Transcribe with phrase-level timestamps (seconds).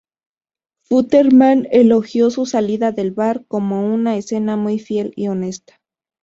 [0.81, 5.79] Futterman elogió su salida del bar como una "escena muy fiel y honesta".